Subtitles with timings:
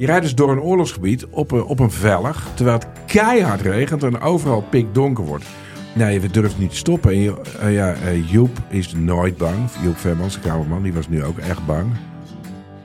[0.00, 4.02] Je rijdt dus door een oorlogsgebied op een, op een vellig, terwijl het keihard regent
[4.02, 5.44] en overal pikdonker wordt.
[5.94, 7.10] Nee, we durven niet te stoppen.
[7.10, 9.56] En je- eh, ja, eh, Joep is nooit bang.
[9.82, 11.86] Joep Vermans, de kamerman, die was nu ook echt bang.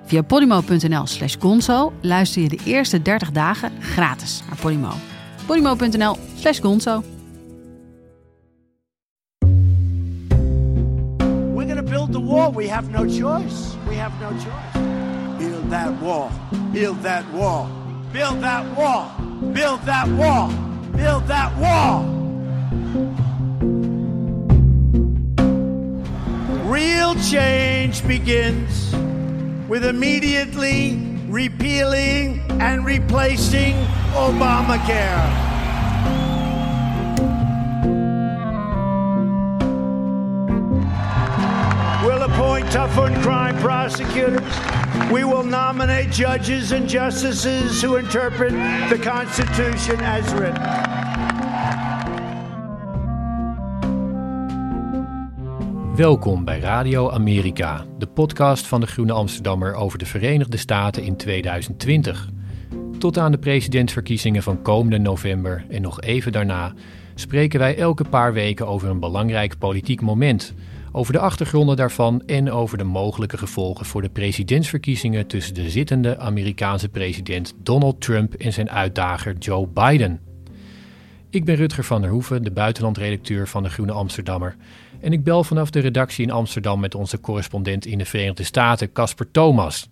[0.05, 4.89] Via podimo.nl slash gonzo luister je de eerste 30 dagen gratis naar Podimo.
[5.45, 7.03] podimo.nl slash gonzo.
[11.55, 12.51] We're going to build the wall.
[12.53, 13.55] We have no choice.
[13.87, 14.74] We have no choice.
[15.75, 16.31] That wall.
[16.71, 17.69] Build that wall.
[18.13, 19.11] Build that wall.
[19.51, 20.47] Build that wall.
[20.95, 22.05] Build that wall.
[26.63, 28.95] Real change begins
[29.67, 33.75] with immediately repealing and replacing
[34.13, 35.54] Obamacare.
[42.35, 44.57] Appoint tough crime prosecutors.
[45.11, 48.51] We will nominate judges and justices who interpret
[48.89, 50.63] the Constitution as written.
[55.95, 61.15] Welkom bij Radio Amerika, de podcast van de Groene Amsterdammer over de Verenigde Staten in
[61.15, 62.29] 2020.
[62.99, 66.73] Tot aan de presidentsverkiezingen van komende november en nog even daarna
[67.15, 70.53] spreken wij elke paar weken over een belangrijk politiek moment,
[70.95, 76.17] over de achtergronden daarvan en over de mogelijke gevolgen voor de presidentsverkiezingen tussen de zittende
[76.17, 80.21] Amerikaanse president Donald Trump en zijn uitdager Joe Biden.
[81.29, 84.55] Ik ben Rutger van der Hoeven, de buitenlandredacteur van de Groene Amsterdammer.
[84.99, 88.91] En ik bel vanaf de redactie in Amsterdam met onze correspondent in de Verenigde Staten,
[88.91, 89.89] Casper Thomas.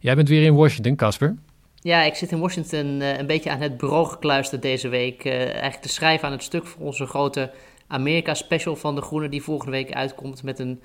[0.00, 1.34] Jij bent weer in Washington, Casper.
[1.74, 5.24] Ja, ik zit in Washington eh, een beetje aan het bureau gekluisterd deze week.
[5.24, 7.50] eh, eigenlijk te schrijven aan het stuk voor onze grote
[7.88, 10.80] Amerika-special van De Groene, die volgende week uitkomt met een...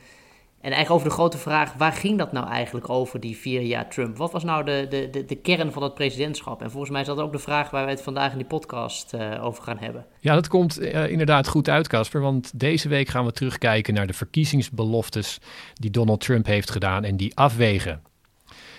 [0.61, 3.89] En eigenlijk over de grote vraag, waar ging dat nou eigenlijk over, die vier jaar
[3.89, 4.17] Trump?
[4.17, 6.61] Wat was nou de, de, de, kern van het presidentschap?
[6.61, 9.13] En volgens mij is dat ook de vraag waar we het vandaag in die podcast
[9.13, 10.05] eh, over gaan hebben.
[10.19, 12.21] Ja, dat komt eh, inderdaad goed uit, Casper.
[12.21, 15.39] Want deze week gaan we terugkijken naar de verkiezingsbeloftes
[15.73, 18.01] die Donald Trump heeft gedaan en die afwegen.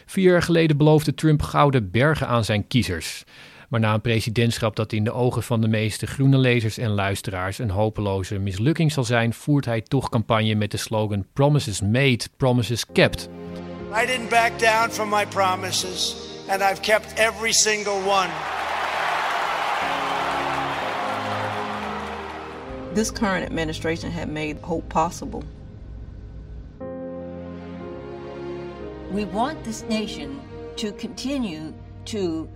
[0.07, 3.25] Vier jaar geleden beloofde Trump gouden bergen aan zijn kiezers.
[3.73, 7.59] Maar na een presidentschap dat in de ogen van de meeste groene lezers en luisteraars
[7.59, 12.87] een hopeloze mislukking zal zijn, voert hij toch campagne met de slogan Promises Made, Promises
[12.87, 13.29] Kept.
[14.03, 16.17] I didn't back down from my promises,
[16.49, 18.29] and I've kept every single one.
[22.95, 25.43] this current administration had made hope possible.
[29.13, 30.41] We want this nation
[30.77, 31.73] to continue
[32.05, 32.49] to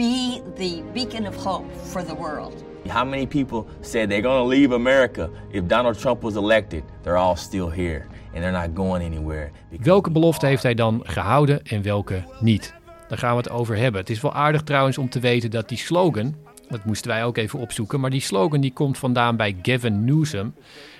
[0.00, 2.64] be the beacon of hope for the world.
[2.88, 6.82] How many people said they're going to leave America if Donald Trump was elected?
[7.02, 9.50] They're all still here and they're not going anywhere.
[9.80, 12.74] Welke belofte heeft hij dan gehouden en welke niet?
[13.08, 14.00] Daar gaan we het over hebben.
[14.00, 16.34] Het is wel aardig trouwens om te weten dat die slogan,
[16.68, 20.54] dat moesten wij ook even opzoeken, maar die slogan die komt vandaan bij Gavin Newsom,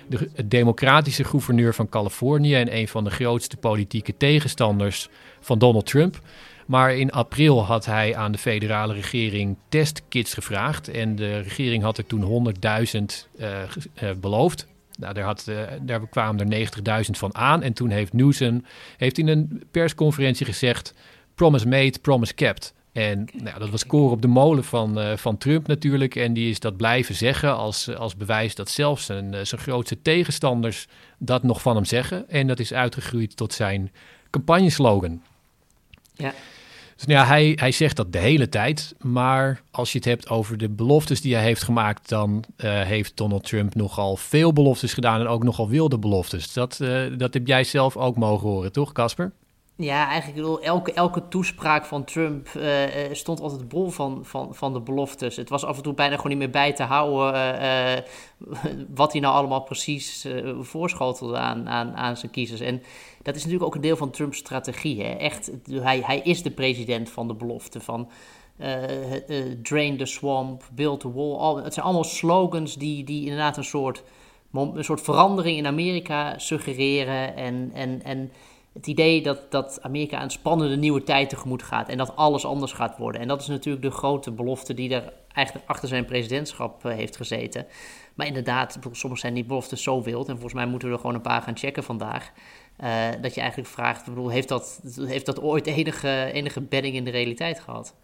[0.07, 6.19] de democratische gouverneur van Californië en een van de grootste politieke tegenstanders van Donald Trump.
[6.67, 10.87] Maar in april had hij aan de federale regering testkits gevraagd.
[10.87, 13.01] En de regering had er toen 100.000
[13.39, 13.61] uh,
[14.03, 14.67] uh, beloofd.
[14.99, 15.51] Nou, daar, had,
[15.81, 17.63] daar kwamen er 90.000 van aan.
[17.63, 18.65] En toen heeft Newsom
[18.97, 20.93] heeft in een persconferentie gezegd...
[21.35, 22.73] promise made, promise kept.
[22.91, 26.15] En nou, dat was koren op de molen van, van Trump natuurlijk.
[26.15, 30.87] En die is dat blijven zeggen als, als bewijs dat zelfs zijn, zijn grootste tegenstanders
[31.17, 32.29] dat nog van hem zeggen.
[32.29, 33.91] En dat is uitgegroeid tot zijn
[34.29, 35.21] campagneslogan.
[36.21, 36.33] Ja.
[37.01, 38.95] Dus nou ja, hij, hij zegt dat de hele tijd.
[38.99, 43.17] Maar als je het hebt over de beloftes die hij heeft gemaakt, dan uh, heeft
[43.17, 46.53] Donald Trump nogal veel beloftes gedaan en ook nogal wilde beloftes.
[46.53, 49.31] Dat, uh, dat heb jij zelf ook mogen horen, toch, Casper?
[49.75, 52.63] Ja, eigenlijk bedoel, elke, elke toespraak van Trump uh,
[53.11, 55.35] stond altijd bol van, van, van de beloftes.
[55.35, 58.03] Het was af en toe bijna gewoon niet meer bij te houden
[59.01, 60.27] wat hij nou allemaal precies
[60.59, 62.59] voorschotelde aan, aan, aan zijn kiezers.
[62.59, 62.83] En
[63.23, 65.03] dat is natuurlijk ook een deel van Trumps strategie.
[65.03, 65.11] Hè?
[65.11, 68.09] Echt, hij, hij is de president van de belofte van
[68.57, 71.33] uh, uh, drain the swamp, build the wall.
[71.33, 74.03] Al, het zijn allemaal slogans die, die inderdaad een soort,
[74.53, 77.35] een soort verandering in Amerika suggereren.
[77.35, 78.31] En, en, en
[78.73, 82.71] het idee dat, dat Amerika een spannende nieuwe tijd tegemoet gaat en dat alles anders
[82.71, 83.21] gaat worden.
[83.21, 87.15] En dat is natuurlijk de grote belofte die er eigenlijk achter zijn presidentschap uh, heeft
[87.15, 87.65] gezeten.
[88.13, 90.27] Maar inderdaad, soms zijn die beloftes zo wild.
[90.27, 92.31] En volgens mij moeten we er gewoon een paar gaan checken vandaag.
[92.83, 97.03] Uh, dat je eigenlijk vraagt, bedoel, heeft, dat, heeft dat ooit enige, enige bedding in
[97.03, 97.95] de realiteit gehad?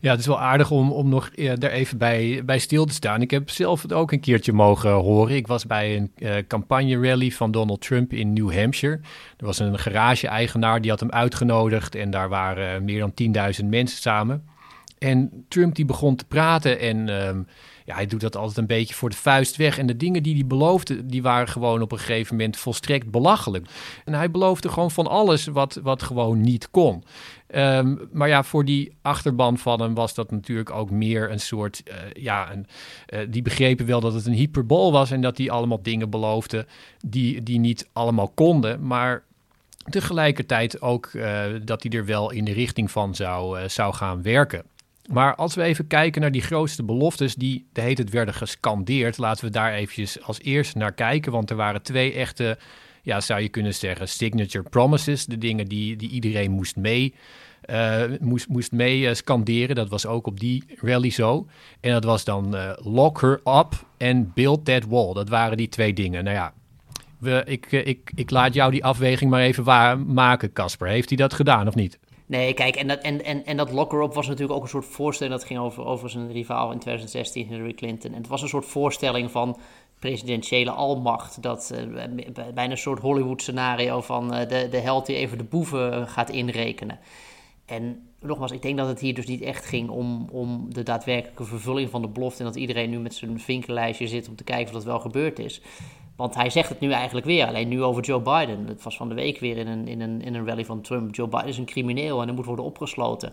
[0.00, 3.22] Ja, het is wel aardig om, om nog er even bij, bij stil te staan.
[3.22, 5.36] Ik heb zelf het ook een keertje mogen horen.
[5.36, 9.00] Ik was bij een uh, campagne-rally van Donald Trump in New Hampshire.
[9.36, 13.12] Er was een garage-eigenaar die had hem uitgenodigd en daar waren meer dan
[13.62, 14.44] 10.000 mensen samen.
[14.98, 17.46] En Trump die begon te praten en um,
[17.92, 19.78] hij doet dat altijd een beetje voor de vuist weg.
[19.78, 23.66] En de dingen die hij beloofde, die waren gewoon op een gegeven moment volstrekt belachelijk.
[24.04, 27.04] En hij beloofde gewoon van alles wat, wat gewoon niet kon.
[27.54, 31.82] Um, maar ja, voor die achterban van hem was dat natuurlijk ook meer een soort.
[31.84, 32.66] Uh, ja, een,
[33.08, 36.66] uh, die begrepen wel dat het een hyperbol was en dat hij allemaal dingen beloofde
[37.06, 38.86] die, die niet allemaal konden.
[38.86, 39.22] Maar
[39.90, 44.62] tegelijkertijd ook uh, dat hij er wel in de richting van zou, zou gaan werken.
[45.12, 49.18] Maar als we even kijken naar die grootste beloftes die de heet het werden gescandeerd,
[49.18, 51.32] laten we daar eventjes als eerste naar kijken.
[51.32, 52.58] Want er waren twee echte,
[53.02, 55.26] ja, zou je kunnen zeggen, signature promises.
[55.26, 57.14] De dingen die, die iedereen moest mee,
[57.70, 59.74] uh, moest, moest mee uh, scanderen.
[59.74, 61.46] Dat was ook op die rally zo.
[61.80, 65.14] En dat was dan uh, lock her up en build that wall.
[65.14, 66.24] Dat waren die twee dingen.
[66.24, 66.52] Nou ja,
[67.18, 69.64] we, ik, ik, ik laat jou die afweging maar even
[70.14, 70.88] maken, Casper.
[70.88, 71.98] Heeft hij dat gedaan of niet?
[72.30, 75.36] Nee, kijk, en dat, en, en, en dat lock-her-up was natuurlijk ook een soort voorstelling.
[75.36, 78.10] Dat ging over, over zijn rivaal in 2016, Hillary Clinton.
[78.10, 79.58] En het was een soort voorstelling van
[79.98, 81.42] presidentiële almacht.
[81.42, 82.04] Dat uh,
[82.54, 86.98] bijna een soort Hollywood-scenario van uh, de, de held die even de boeven gaat inrekenen.
[87.66, 91.44] En nogmaals, ik denk dat het hier dus niet echt ging om, om de daadwerkelijke
[91.44, 92.38] vervulling van de belofte.
[92.38, 95.38] En dat iedereen nu met zijn vinkenlijstje zit om te kijken of dat wel gebeurd
[95.38, 95.60] is.
[96.20, 98.66] Want hij zegt het nu eigenlijk weer, alleen nu over Joe Biden.
[98.66, 101.14] Het was van de week weer in een, in een, in een rally van Trump.
[101.14, 103.32] Joe Biden is een crimineel en hij moet worden opgesloten.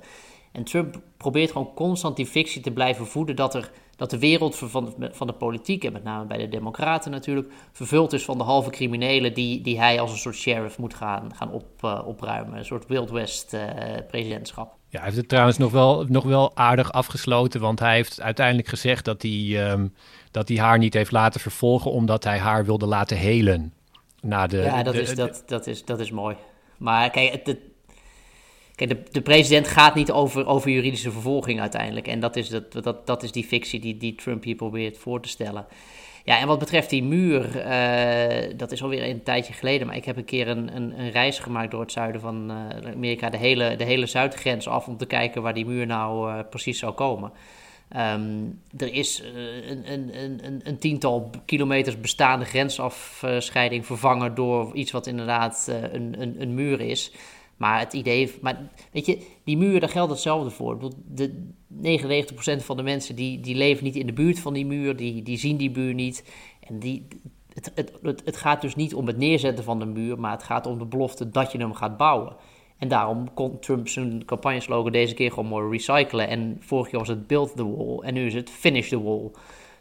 [0.51, 4.55] En Trump probeert gewoon constant die fictie te blijven voeden dat, er, dat de wereld
[4.55, 8.43] van van de politiek, en met name bij de Democraten natuurlijk, vervuld is van de
[8.43, 12.57] halve criminelen die, die hij als een soort sheriff moet gaan, gaan op, uh, opruimen.
[12.57, 13.61] Een soort Wild West uh,
[14.07, 14.76] presidentschap.
[14.89, 18.67] Ja, hij heeft het trouwens nog wel, nog wel aardig afgesloten, want hij heeft uiteindelijk
[18.67, 19.93] gezegd dat hij, um,
[20.31, 23.73] dat hij haar niet heeft laten vervolgen omdat hij haar wilde laten helen.
[24.21, 26.35] Na de, ja, dat, de, is, dat, dat, is, dat is mooi.
[26.77, 27.59] Maar kijk, het, het,
[28.75, 32.07] kijk de, de president gaat niet over, over juridische vervolging uiteindelijk.
[32.07, 35.21] En dat is, dat, dat, dat is die fictie die, die Trump hier probeert voor
[35.21, 35.65] te stellen.
[36.27, 40.05] Ja, en wat betreft die muur, uh, dat is alweer een tijdje geleden, maar ik
[40.05, 43.37] heb een keer een, een, een reis gemaakt door het zuiden van uh, Amerika, de
[43.37, 46.93] hele, de hele zuidgrens af, om te kijken waar die muur nou uh, precies zou
[46.93, 47.31] komen.
[47.97, 49.23] Um, er is
[49.65, 56.53] een, een, een, een, tiental kilometers bestaande grensafscheiding vervangen door iets wat inderdaad een, een
[56.53, 57.11] muur is.
[57.57, 60.91] Maar het idee, maar weet je, die muur, daar geldt hetzelfde voor.
[61.05, 61.49] De
[61.81, 65.23] 99% van de mensen die, die leven niet in de buurt van die muur, die,
[65.23, 66.23] die zien die muur niet.
[66.59, 67.07] En die,
[67.53, 70.43] het, het, het, het gaat dus niet om het neerzetten van de muur, maar het
[70.43, 72.35] gaat om de belofte dat je hem gaat bouwen.
[72.77, 76.27] En daarom kon Trump zijn campagneslogan deze keer gewoon mooi recyclen.
[76.27, 79.31] En vorig jaar was het build the wall en nu is het finish the wall.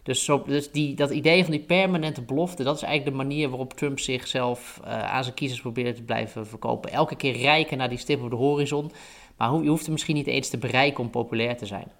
[0.06, 3.73] Dus, dus die, dat idee van die permanente belofte, dat is eigenlijk de manier waarop
[3.73, 6.93] Trump zichzelf uh, aan zijn kiezers probeert te blijven verkopen.
[6.93, 8.91] Elke keer rijken naar die stip op de horizon.
[9.37, 11.93] Maar je hoeft hem misschien niet eens te bereiken om populair te zijn.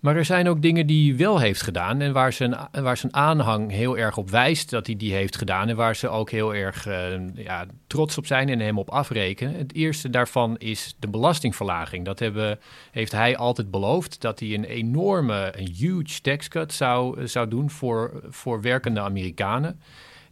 [0.00, 3.14] Maar er zijn ook dingen die hij wel heeft gedaan en waar zijn, waar zijn
[3.14, 6.54] aanhang heel erg op wijst dat hij die heeft gedaan en waar ze ook heel
[6.54, 6.94] erg uh,
[7.34, 9.54] ja, trots op zijn en hem op afrekenen.
[9.54, 12.04] Het eerste daarvan is de belastingverlaging.
[12.04, 12.58] Dat hebben,
[12.90, 17.70] heeft hij altijd beloofd, dat hij een enorme, een huge tax cut zou, zou doen
[17.70, 19.80] voor, voor werkende Amerikanen.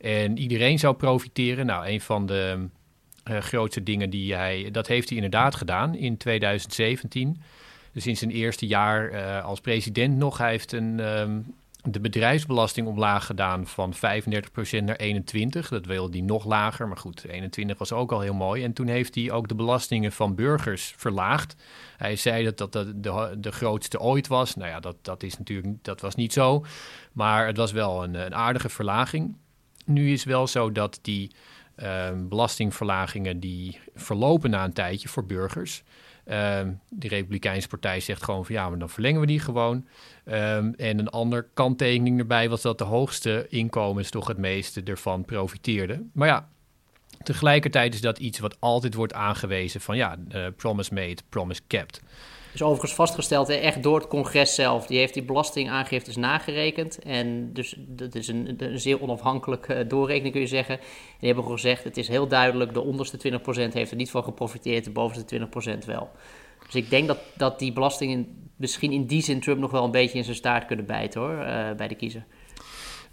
[0.01, 1.67] En iedereen zou profiteren.
[1.67, 2.69] Nou, een van de
[3.31, 7.43] uh, grootste dingen die hij, dat heeft hij inderdaad gedaan in 2017.
[7.97, 10.39] Dus zijn eerste jaar uh, als president nog.
[10.39, 13.99] Heeft een, um, de bedrijfsbelasting omlaag gedaan van 35%
[14.85, 15.69] naar 21%.
[15.69, 18.65] Dat wilde hij nog lager, maar goed, 21 was ook al heel mooi.
[18.65, 21.57] En toen heeft hij ook de belastingen van burgers verlaagd.
[21.97, 24.55] Hij zei dat dat de, de, grootste ooit was.
[24.55, 26.65] Nou ja, dat, dat, is natuurlijk, dat was niet zo.
[27.13, 29.37] Maar het was wel een, een aardige verlaging.
[29.85, 31.31] Nu is wel zo dat die
[31.77, 35.83] uh, belastingverlagingen die verlopen na een tijdje voor burgers.
[36.31, 39.87] Um, de Republikeinse Partij zegt gewoon van ja, maar dan verlengen we die gewoon.
[40.25, 45.25] Um, en een ander kanttekening erbij was dat de hoogste inkomens toch het meeste ervan
[45.25, 46.11] profiteerden.
[46.15, 46.49] Maar ja,
[47.23, 52.03] tegelijkertijd is dat iets wat altijd wordt aangewezen van ja, uh, promise made, promise kept.
[52.57, 54.87] Is overigens vastgesteld, echt door het congres zelf.
[54.87, 56.99] Die heeft die belastingaangiftes nagerekend.
[56.99, 60.79] En dus dat is een, een zeer onafhankelijke doorrekening, kun je zeggen.
[60.79, 60.85] En
[61.19, 64.85] die hebben gezegd, het is heel duidelijk, de onderste 20% heeft er niet van geprofiteerd,
[64.85, 65.49] de bovenste
[65.83, 66.11] 20% wel.
[66.65, 69.91] Dus ik denk dat, dat die belastingen misschien in die zin Trump nog wel een
[69.91, 72.25] beetje in zijn staart kunnen bijten hoor, uh, bij de kiezer.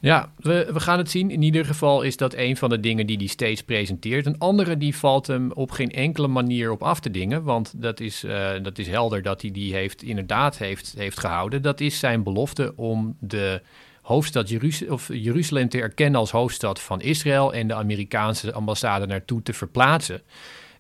[0.03, 1.31] Ja, we, we gaan het zien.
[1.31, 4.25] In ieder geval is dat een van de dingen die hij steeds presenteert.
[4.25, 7.43] Een andere die valt hem op geen enkele manier op af te dingen.
[7.43, 11.62] Want dat is, uh, dat is helder dat hij die heeft, inderdaad heeft, heeft gehouden.
[11.62, 13.62] Dat is zijn belofte om de
[14.01, 19.41] hoofdstad Jeruz of Jeruzalem te erkennen als hoofdstad van Israël en de Amerikaanse ambassade naartoe
[19.41, 20.22] te verplaatsen.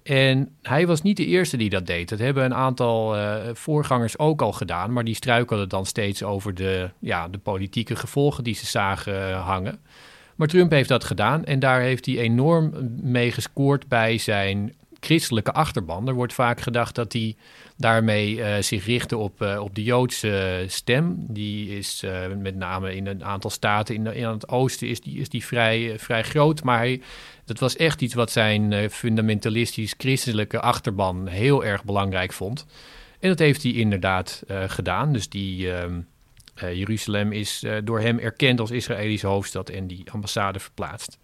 [0.03, 2.09] En hij was niet de eerste die dat deed.
[2.09, 6.55] Dat hebben een aantal uh, voorgangers ook al gedaan, maar die struikelden dan steeds over
[6.55, 9.79] de, ja, de politieke gevolgen die ze zagen uh, hangen.
[10.35, 15.51] Maar Trump heeft dat gedaan en daar heeft hij enorm mee gescoord bij zijn christelijke
[15.51, 16.07] achterban.
[16.07, 17.35] Er wordt vaak gedacht dat hij
[17.77, 21.15] daarmee uh, zich richtte op, uh, op de Joodse stem.
[21.29, 25.19] Die is uh, met name in een aantal staten in, in het oosten is die,
[25.19, 26.63] is die vrij, vrij groot.
[26.63, 26.87] Maar
[27.45, 32.65] dat was echt iets wat zijn fundamentalistisch christelijke achterban heel erg belangrijk vond.
[33.19, 35.13] En dat heeft hij inderdaad gedaan.
[35.13, 35.73] Dus die...
[35.73, 35.99] ehm,
[36.55, 41.17] Jeruzalem is door hem erkend als Israëlische hoofdstad en die ambassade verplaatst.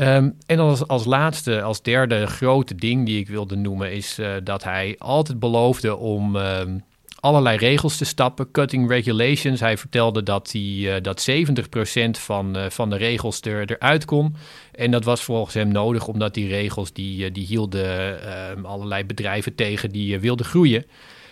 [0.00, 4.32] Um, en als, als laatste, als derde grote ding die ik wilde noemen, is uh,
[4.44, 6.84] dat hij altijd beloofde om um,
[7.20, 9.60] allerlei regels te stappen, cutting regulations.
[9.60, 14.34] Hij vertelde dat, hij, uh, dat 70% van, uh, van de regels er, eruit kon.
[14.72, 19.54] En dat was volgens hem nodig, omdat die regels die, die hielden ehm, allerlei bedrijven
[19.54, 20.84] tegen die wilden groeien.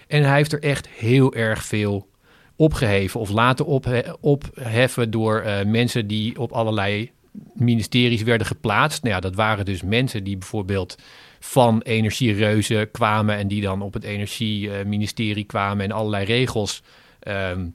[0.06, 2.08] En hij heeft er echt heel erg veel
[2.56, 7.10] opgeheven of laten ophe opheffen door mensen die op allerlei
[7.54, 9.02] ministeries werden geplaatst.
[9.02, 10.96] Nou ja, dat waren dus mensen die bijvoorbeeld
[11.40, 16.82] van energiereuzen kwamen en die dan op het energieministerie kwamen en allerlei regels
[17.28, 17.74] um,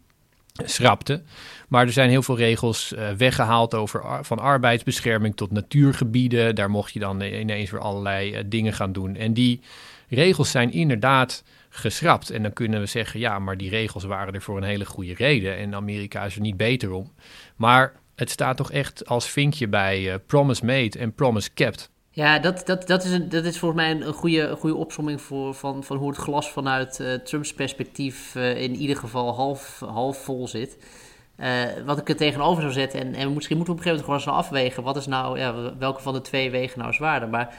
[0.64, 1.26] schrapten.
[1.68, 6.56] Maar er zijn heel veel regels uh, weggehaald over van arbeidsbescherming tot natuurgebieden.
[6.56, 9.16] Daar mocht je dan ineens weer allerlei uh, dingen gaan doen.
[9.16, 9.62] En die
[10.10, 12.30] regels zijn inderdaad geschrapt.
[12.30, 15.14] En dan kunnen we zeggen, ja, maar die regels waren er voor een hele goede
[15.14, 15.58] reden.
[15.58, 17.12] En Amerika is er niet beter om.
[17.56, 21.92] Maar het staat toch echt als vinkje bij uh, Promise Made en Promise Kept.
[22.10, 25.84] Ja, dat, dat, dat, is, dat is volgens mij een goede, goede opsomming voor, van,
[25.84, 30.48] van hoe het glas vanuit uh, Trumps perspectief uh, in ieder geval half, half vol
[30.48, 30.78] zit.
[31.86, 34.26] wat ik er tegenover zou zetten, en, en misschien moeten we op een gegeven moment
[34.26, 37.30] gewoon eens afwegen, wat is nou, ja, welke van de twee wegen nou zwaarder.
[37.30, 37.56] Maar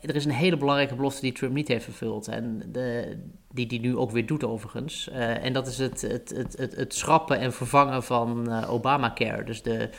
[0.00, 2.28] er is een hele belangrijke belofte die Trump niet heeft vervuld.
[2.28, 3.18] En de,
[3.52, 5.08] die die nu ook weer doet overigens.
[5.12, 9.44] Uh, en dat is het, het, het, het, het schrappen en vervangen van uh, Obamacare.
[9.44, 9.90] Dus de,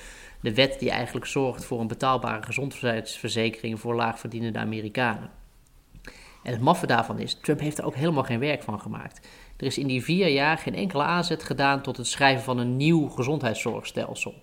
[0.42, 5.30] de wet die eigenlijk zorgt voor een betaalbare gezondheidsverzekering voor laagverdienende Amerikanen.
[6.44, 9.28] En het maffe daarvan is, Trump heeft er ook helemaal geen werk van gemaakt.
[9.58, 12.78] Er is in die vier jaar geen enkele aanzet gedaan tot het schrijven van een
[12.78, 14.34] nieuw gezondheidszorgstelsel.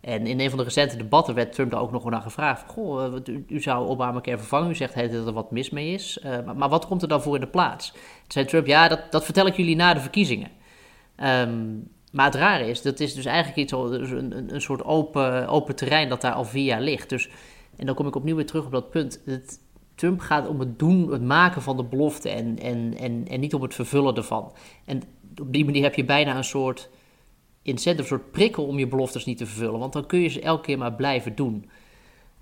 [0.00, 2.64] En in een van de recente debatten werd Trump daar ook nog naar gevraagd.
[2.66, 4.70] Goh, u, u zou Obamacare vervangen.
[4.70, 6.18] U zegt dat er wat mis mee is.
[6.24, 7.90] Uh, maar, wat komt er dan voor in de plaats?
[7.90, 10.50] Toen zei Trump, ja, dat, dat vertel ik jullie na de verkiezingen.
[11.24, 15.48] Um, maar het rare is, dat is dus eigenlijk iets, een, een, een soort open,
[15.48, 17.08] open terrein dat daar al vier jaar ligt.
[17.08, 17.30] Dus,
[17.76, 19.20] en dan kom ik opnieuw weer terug op dat punt.
[19.24, 19.60] Het,
[19.94, 23.54] Trump gaat om het doen, het maken van de belofte en, en, en, en niet
[23.54, 24.52] om het vervullen ervan.
[24.84, 25.02] En
[25.40, 26.90] op die manier heb je bijna een soort
[27.62, 29.80] incentive, een soort prikkel om je beloftes niet te vervullen.
[29.80, 31.70] Want dan kun je ze elke keer maar blijven doen.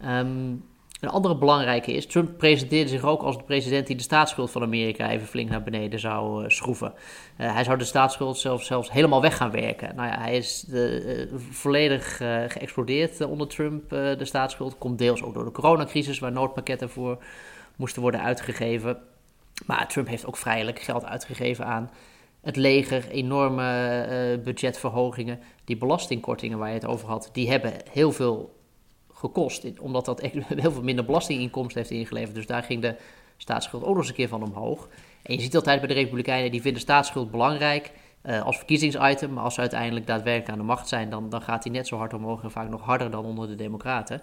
[0.04, 0.64] Um,
[1.00, 4.62] een andere belangrijke is, Trump presenteerde zich ook als de president die de staatsschuld van
[4.62, 6.92] Amerika even flink naar beneden zou uh, schroeven.
[7.40, 9.94] Uh, hij zou de staatsschuld zelfs, zelfs helemaal weg gaan werken.
[9.96, 12.16] Nou ja, hij is de, uh, volledig
[12.48, 14.78] geëxplodeerd onder Trump, de staatsschuld.
[14.78, 17.22] Komt deels ook door de coronacrisis, waar noodpakketten voor
[17.76, 18.98] moesten worden uitgegeven.
[19.66, 21.90] Maar Trump heeft ook vrijelijk geld uitgegeven aan
[22.40, 25.40] het leger, enorme budgetverhogingen.
[25.64, 28.56] Die belastingkortingen waar je het over had, die hebben heel veel
[29.12, 29.80] gekost.
[29.80, 30.20] Omdat dat
[30.62, 32.34] heel veel minder belastinginkomsten heeft ingeleverd.
[32.34, 32.96] Dus daar ging de
[33.36, 34.88] staatsschuld ook nog eens een keer van omhoog.
[35.22, 37.92] En je ziet altijd bij de Republikeinen, die vinden staatsschuld belangrijk
[38.22, 39.32] uh, als verkiezingsitem.
[39.32, 41.96] Maar als ze uiteindelijk daadwerkelijk aan de macht zijn, dan, dan gaat hij net zo
[41.96, 44.22] hard omhoog en vaak nog harder dan onder de Democraten.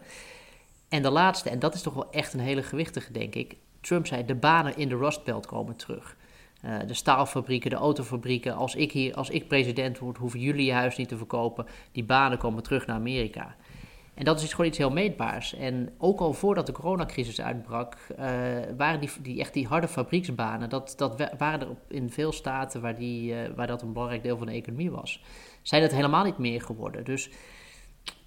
[0.89, 3.55] En de laatste, en dat is toch wel echt een hele gewichtige, denk ik.
[3.81, 6.15] Trump zei: de banen in de Rust Belt komen terug.
[6.65, 8.55] Uh, de staalfabrieken, de autofabrieken.
[8.55, 11.65] Als ik, hier, als ik president word, hoeven jullie je huis niet te verkopen.
[11.91, 13.55] Die banen komen terug naar Amerika.
[14.15, 15.53] En dat is gewoon iets heel meetbaars.
[15.53, 18.25] En ook al voordat de coronacrisis uitbrak, uh,
[18.77, 22.98] waren die, die, echt die harde fabrieksbanen, dat, dat waren er in veel staten waar,
[22.98, 25.24] die, uh, waar dat een belangrijk deel van de economie was.
[25.62, 27.03] Zijn dat helemaal niet meer geworden.
[27.03, 27.29] Dus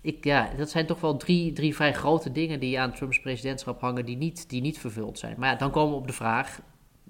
[0.00, 3.80] ik, ja, dat zijn toch wel drie, drie vrij grote dingen die aan Trumps presidentschap
[3.80, 5.34] hangen, die niet, die niet vervuld zijn.
[5.38, 6.60] Maar ja, dan komen we op de vraag,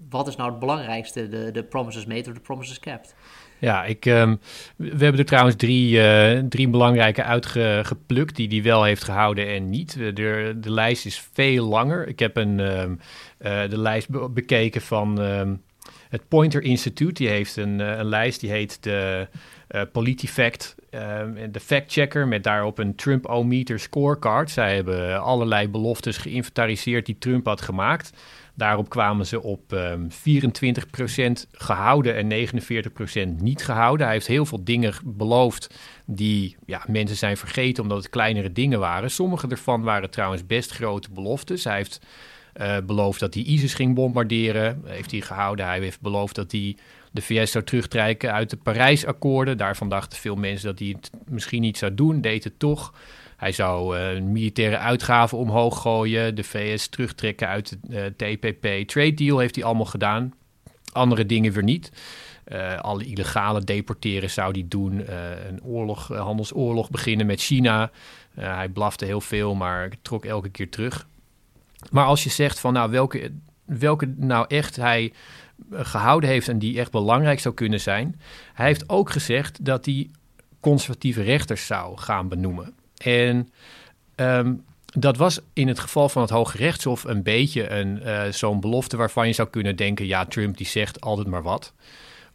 [0.09, 1.29] wat is nou het belangrijkste?
[1.29, 3.15] De, de promises made of de promises kept?
[3.59, 4.37] Ja, ik, ehm,
[4.77, 9.71] we hebben er trouwens drie, uh, drie belangrijke uitgeplukt die hij wel heeft gehouden en
[9.71, 9.99] niet.
[9.99, 12.09] De, de lijst is veel langer.
[12.09, 15.43] Ik heb een, uh, de lijst bekeken van uh,
[16.09, 17.13] het Pointer Institute.
[17.13, 19.29] Die heeft een, een lijst die heet de
[19.93, 20.77] PolitiFact,
[21.51, 24.51] de Fact Checker, met daarop een Trump-O-meter scorecard.
[24.51, 28.13] Zij hebben allerlei beloftes geïnventariseerd die Trump had gemaakt.
[28.59, 34.07] Daarop kwamen ze op um, ehm, 24% gehouden en 49% niet gehouden.
[34.07, 35.75] Hij heeft heel veel dingen beloofd
[36.07, 39.11] die ja, mensen zijn vergeten omdat het kleinere dingen waren.
[39.11, 41.65] Sommige ervan waren trouwens best grote beloftes.
[41.65, 42.01] Hij heeft
[42.61, 44.83] uh, beloofd dat hij ISIS ging bombarderen.
[44.85, 45.67] Heeft hij gehouden.
[45.67, 46.77] Hij heeft beloofd dat hij
[47.13, 49.57] de VS zou terugtrekken uit de Parijsakkoorden.
[49.57, 52.21] Daarvan dachten veel mensen dat hij het misschien niet zou doen.
[52.21, 52.93] Deed het toch.
[53.39, 58.89] Hij zou uh, militaire uitgaven omhoog gooien, de VS terugtrekken uit de uh, TPP.
[58.89, 60.35] Trade deal heeft hij allemaal gedaan.
[60.93, 61.93] Andere dingen weer niet.
[62.53, 65.05] Uh, alle illegale deporteren zou hij doen.
[65.49, 67.91] een oorlog, handelsoorlog beginnen met China.
[68.35, 71.07] hij blafte heel veel, maar trok elke keer terug.
[71.91, 73.33] Maar als je zegt van nou welke,
[73.65, 75.13] welke nou echt hij
[75.73, 78.21] gehouden heeft en die echt belangrijk zou kunnen zijn.
[78.53, 80.11] Hij heeft ook gezegd dat hij
[80.61, 82.75] conservatieve rechters zou gaan benoemen.
[82.99, 83.53] En
[84.15, 88.61] ehm, dat was in het geval van het Hoge Rechtshof een beetje een, uh, zo'n
[88.61, 91.75] belofte waarvan je zou kunnen denken: ja, Trump die zegt altijd maar wat.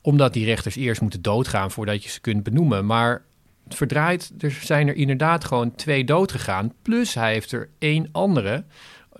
[0.01, 2.86] Omdat die rechters eerst moeten doodgaan voordat je ze kunt benoemen.
[2.86, 3.25] Maar
[3.67, 6.74] verdraait, er zijn er inderdaad gewoon twee doodgegaan.
[6.82, 8.63] Plus hij heeft er één andere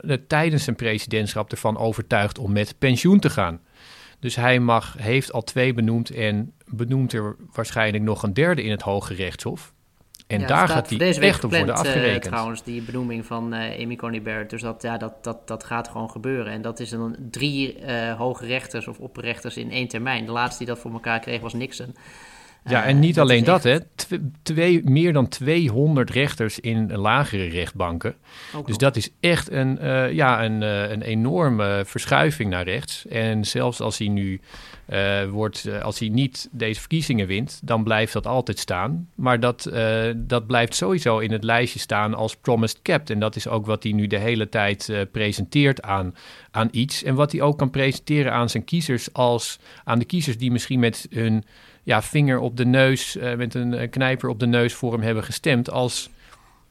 [0.02, 3.62] uh, tijdens zijn presidentschap ervan overtuigd om met pensioen te gaan.
[4.20, 8.72] Dus hij mag, heeft al twee benoemd en benoemt er waarschijnlijk nog een derde in
[8.72, 9.74] het Hoge Rechtshof.
[10.34, 12.26] En ja, daar gaat hij echt op worden gepland, afgerekend.
[12.26, 14.50] Uh, trouwens, die benoeming van uh, Amy Coney Barrett.
[14.50, 16.54] Dus dat, ja, dat, dat, dat gaat gewoon gebeuren.
[16.54, 20.26] En dat is dan drie uh, hoge rechters of opperrechters in één termijn.
[20.26, 21.96] De laatste die dat voor elkaar kreeg was Nixon.
[22.66, 23.78] Ja, en niet alleen dat, hè.
[24.42, 28.16] Twee, meer dan 200 rechters in lagere rechtbanken.
[28.56, 33.08] Ook dus dat is echt een, uh, ja, een, uh, een enorme verschuiving naar rechts.
[33.08, 34.40] En zelfs als hij nu
[34.90, 39.10] uh, wordt, als hij niet deze verkiezingen wint, dan blijft dat altijd staan.
[39.16, 39.72] Maar dat,
[40.16, 43.10] dat blijft sowieso in het lijstje staan als promised capped.
[43.10, 46.16] En dat is ook wat hij nu de hele tijd presenteert aan,
[46.52, 47.04] aan iets.
[47.04, 50.80] En wat hij ook kan presenteren aan zijn kiezers als aan de kiezers die misschien
[50.80, 51.44] met hun
[51.84, 55.24] ja, vinger op de neus, uh, met een knijper op de neus voor hem hebben
[55.24, 56.10] gestemd als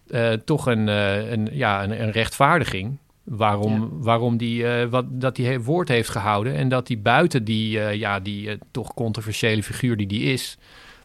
[0.06, 2.98] uh, toch een, een, ja, een, een rechtvaardiging.
[3.22, 3.88] Waarom, ja.
[3.90, 8.58] waarom die, wat, dat hij woord heeft gehouden en dat hij buiten die, ja, die
[8.70, 10.58] toch controversiële figuur die die is,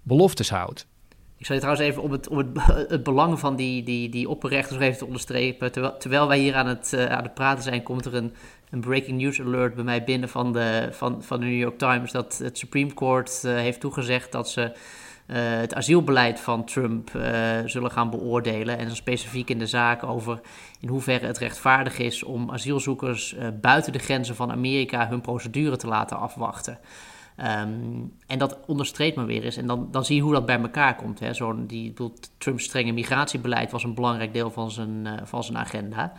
[0.03, 0.87] beloftes houdt.
[1.37, 2.47] Ik zal je trouwens even om het, om het,
[2.95, 5.71] het belang van die, die, die opperrechters even te onderstrepen.
[5.71, 8.33] Terwijl, terwijl wij hier aan het, aan het praten zijn, komt er een,
[8.69, 12.11] een breaking news alert bij mij binnen van de, van, van de New York Times.
[12.11, 17.23] Dat het Supreme Court uh, heeft toegezegd dat ze uh, het asielbeleid van Trump uh,
[17.65, 18.77] zullen gaan beoordelen.
[18.77, 20.41] En dan specifiek in de zaak over
[20.79, 25.87] in hoeverre het rechtvaardig is om asielzoekers buiten de grenzen van Amerika hun procedure te
[25.87, 26.79] laten afwachten.
[27.39, 29.57] Um, en dat onderstreept maar weer eens.
[29.57, 31.19] En dan, dan zie je hoe dat bij elkaar komt.
[31.19, 31.33] Hè.
[31.33, 31.93] Zo, die,
[32.37, 36.13] Trumps strenge migratiebeleid was een belangrijk deel van zijn, van zijn agenda.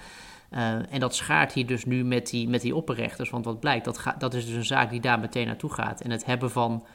[0.50, 3.30] Uh, en dat schaart hier dus nu met die, met die opperrechters.
[3.30, 6.00] Want wat blijkt, dat, dat is dus een zaak die daar meteen naartoe gaat.
[6.00, 6.86] En het hebben van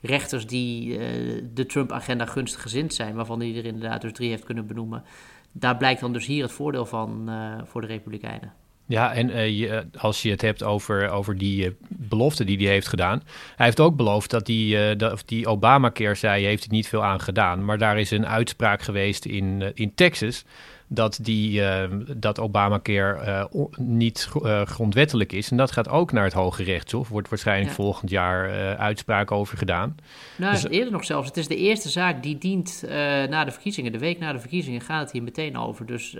[0.00, 4.44] rechters die uh, de Trump-agenda gunstig gezind zijn, waarvan hij er inderdaad dus drie heeft
[4.44, 5.04] kunnen benoemen.
[5.52, 8.52] Daar blijkt dan dus hier het voordeel van uh, voor de Republikeinen.
[8.86, 13.22] Ja, en als je het hebt over, over die uh, belofte die hij heeft gedaan.
[13.56, 17.04] Hij heeft ook beloofd dat die, uh, dat, die Obamacare zei, heeft hij niet veel
[17.04, 17.64] aan gedaan.
[17.64, 20.44] Maar daar is een uitspraak geweest in, in Texas
[20.92, 21.84] dat, die, uh,
[22.16, 25.50] dat Obamacare uh, niet uh, grondwettelijk is.
[25.50, 27.08] En dat gaat ook naar het Hoge Rechtshof.
[27.08, 27.74] Wordt waarschijnlijk ja.
[27.74, 29.96] volgend jaar uitspraak over gedaan.
[30.36, 31.28] Nou, dus, eerder nog zelfs.
[31.28, 32.84] Het is de eerste zaak die dient
[33.28, 33.92] na de verkiezingen.
[33.92, 35.86] De week na de verkiezingen gaat het hier meteen over.
[35.86, 36.16] Dus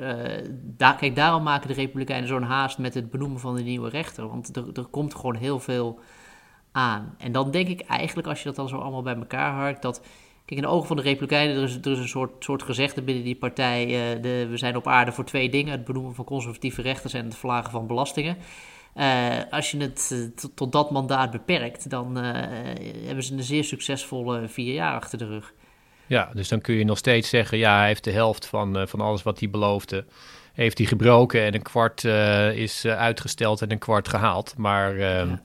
[0.63, 4.29] daar, kijk, daarom maken de Republikeinen zo'n haast met het benoemen van de nieuwe rechter.
[4.29, 5.99] Want er, er komt gewoon heel veel
[6.73, 7.15] aan.
[7.19, 10.03] En dan denk ik eigenlijk, als je dat dan zo allemaal bij elkaar harkt, dat
[10.51, 13.03] Kijk, in de ogen van de Republikeinen, er is, er is een soort, soort gezegde
[13.03, 13.87] binnen die partij.
[13.87, 17.25] Uh, de, we zijn op aarde voor twee dingen: het benoemen van conservatieve rechters en
[17.25, 18.37] het verlagen van belastingen.
[18.97, 22.17] Uh, als je het uh, tot dat mandaat beperkt, dan
[23.05, 25.53] hebben ze een zeer succesvolle vier jaar achter de rug.
[26.07, 29.01] Ja, dus dan kun je nog steeds zeggen: ja, hij heeft de helft van, van
[29.01, 30.05] alles wat hij beloofde.
[30.53, 32.05] Heeft hij gebroken en een kwart
[32.55, 34.55] is uitgesteld en een kwart gehaald.
[34.57, 34.97] Maar.
[34.97, 35.43] Ehm, ja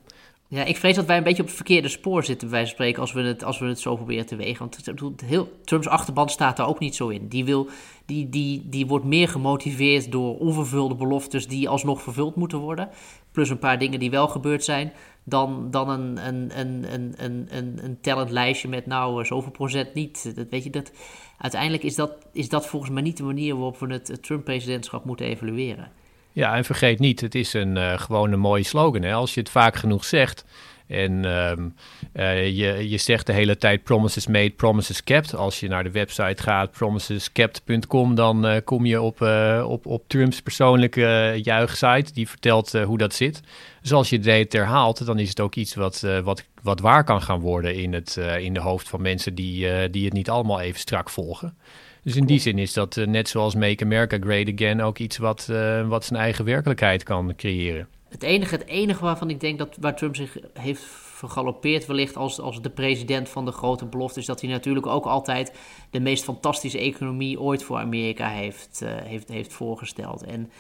[0.47, 3.13] Ja, ik vrees dat wij een beetje op het verkeerde spoor zitten, bij spreken, als
[3.13, 4.59] we het, als we het zo proberen te wegen.
[4.59, 7.27] Want het, heel, Trumps achterban staat daar ook niet zo in.
[7.27, 7.67] Die, wil,
[8.05, 12.89] die, die, die wordt meer gemotiveerd door onvervulde beloftes die alsnog vervuld moeten worden.
[13.31, 14.93] Plus een paar dingen die wel gebeurd zijn.
[15.23, 19.51] Dan, dan een, een, een, een, een, een, een tellend lijstje met nou eh, zoveel
[19.51, 20.35] procent niet.
[20.35, 20.91] Dat, weet je, dat,
[21.37, 25.25] uiteindelijk is dat, is dat volgens mij niet de manier waarop we het Trump-presidentschap moeten
[25.25, 25.91] evalueren.
[26.35, 29.01] Ja, en vergeet niet, het is een, uh, gewoon een mooie slogan.
[29.01, 29.13] Hè?
[29.13, 30.45] Als je het vaak genoeg zegt
[30.87, 31.75] en um,
[32.13, 35.35] uh, je, je zegt de hele tijd promises made, promises kept.
[35.35, 39.21] Als je naar de website gaat, promiseskept.com, dan uh, kom je op,
[39.65, 42.13] op, op Trumps persoonlijke juichsite.
[42.13, 43.41] Die vertelt hoe dat zit.
[43.81, 47.21] Dus als je het herhaalt, dan is het ook iets wat, wat, wat waar kan
[47.21, 50.79] gaan worden in, het, in de hoofd van mensen die, die het niet allemaal even
[50.79, 51.57] strak volgen.
[52.05, 55.17] Dus in die zin is dat uh, net zoals Make America Great Again ook iets
[55.17, 57.87] wat, uh, wat zijn eigen werkelijkheid kan creëren.
[58.09, 62.39] Het enige, het enige waarvan ik denk dat waar Trump zich heeft vergalopeerd wellicht als,
[62.39, 64.19] als de president van de grote belofte...
[64.19, 65.53] is dat hij natuurlijk ook altijd
[65.89, 70.23] de meest fantastische economie ooit voor Amerika heeft, uh, heeft, heeft voorgesteld.
[70.23, 70.51] En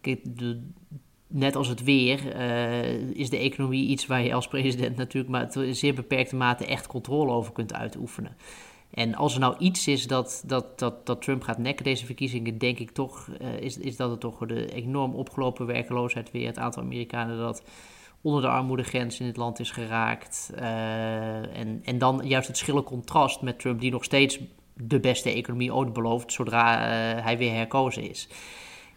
[0.00, 0.62] kijk, de,
[1.26, 2.36] net als het weer
[3.12, 6.86] is de economie iets waar je als president natuurlijk maar in zeer beperkte mate echt
[6.86, 8.36] controle over kunt uitoefenen.
[8.94, 12.58] En als er nou iets is dat, dat, dat, dat Trump gaat nekken deze verkiezingen,
[12.58, 16.46] denk ik toch, uh, is, is dat het toch de enorm opgelopen werkeloosheid weer.
[16.46, 17.62] Het aantal Amerikanen dat
[18.20, 20.50] onder de armoedegrens in het land is geraakt.
[20.54, 24.38] Uh, en, en dan juist het schille contrast met Trump, die nog steeds
[24.74, 28.28] de beste economie ooit belooft zodra uh, hij weer herkozen is.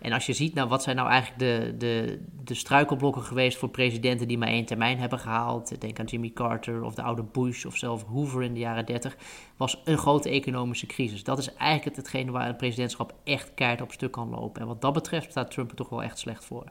[0.01, 3.69] En als je ziet, nou, wat zijn nou eigenlijk de, de, de struikelblokken geweest voor
[3.69, 5.81] presidenten die maar één termijn hebben gehaald.
[5.81, 9.15] Denk aan Jimmy Carter of de oude Bush of zelf Hoover in de jaren 30.
[9.57, 11.23] Was een grote economische crisis.
[11.23, 14.61] Dat is eigenlijk hetgene waar een presidentschap echt keihard op stuk kan lopen.
[14.61, 16.63] En wat dat betreft staat Trump er toch wel echt slecht voor.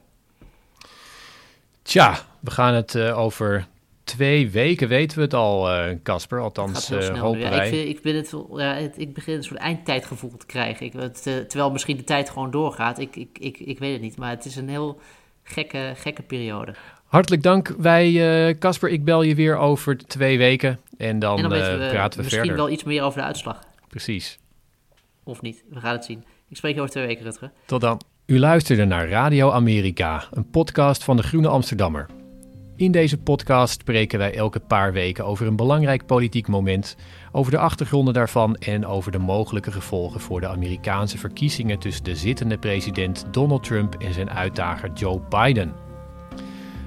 [1.83, 3.67] Tja, we gaan het uh, over
[4.07, 5.69] twee weken weten we het al,
[6.03, 6.38] Casper.
[6.38, 7.71] Uh, Althans, uh, hopen ja, wij.
[7.71, 10.87] Ik, ik, ben het, ja, het, ik begin een soort eindtijdgevoel te krijgen.
[10.87, 12.99] Ik, het, terwijl misschien de tijd gewoon doorgaat.
[12.99, 15.01] Ik, ik, ik, ik weet het niet, maar het is een heel
[15.42, 16.75] gekke, gekke periode.
[17.07, 17.75] Hartelijk dank.
[17.79, 20.81] Wij, Casper, ik bel je weer over twee weken.
[20.99, 22.57] En dan, en dan we praten we misschien verder.
[22.57, 23.59] wel iets meer over de uitslag.
[23.88, 24.38] Precies.
[25.25, 26.25] Of niet, we gaan het zien.
[26.49, 27.51] Ik spreek je over twee weken, Rutger.
[27.64, 28.01] Tot dan.
[28.27, 32.07] U luisterde naar Radio Amerika, een podcast van de Groene Amsterdammer.
[32.77, 36.97] In deze podcast spreken wij elke paar weken over een belangrijk politiek moment,
[37.33, 42.17] over de achtergronden daarvan en over de mogelijke gevolgen voor de Amerikaanse verkiezingen tussen de
[42.17, 45.73] zittende president Donald Trump en zijn uitdager Joe Biden.